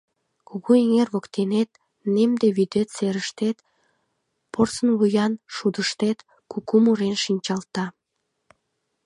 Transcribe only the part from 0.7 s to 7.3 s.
эҥер воктенет, Немде вӱдет серыштет, Порсын вуян шудыштет, Куку мурен